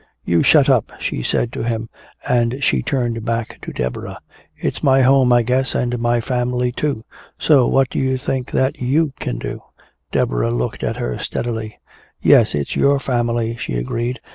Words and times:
"You 0.25 0.41
shut 0.41 0.67
up!" 0.67 0.91
she 0.99 1.21
said 1.21 1.53
to 1.53 1.61
him, 1.61 1.87
and 2.27 2.63
she 2.63 2.81
turned 2.81 3.23
back 3.23 3.59
to 3.61 3.71
Deborah. 3.71 4.19
"It's 4.57 4.81
my 4.81 5.01
home, 5.03 5.31
I 5.31 5.43
guess, 5.43 5.75
and 5.75 5.99
my 5.99 6.19
family, 6.19 6.71
too. 6.71 7.05
So 7.37 7.67
what 7.67 7.91
do 7.91 7.99
you 7.99 8.17
think 8.17 8.49
that 8.49 8.79
you 8.81 9.13
can 9.19 9.37
do?" 9.37 9.61
Deborah 10.11 10.49
looked 10.49 10.83
at 10.83 10.97
her 10.97 11.19
steadily. 11.19 11.77
"Yes, 12.19 12.55
it's 12.55 12.75
your 12.75 12.97
family," 12.97 13.55
she 13.57 13.75
agreed. 13.75 14.19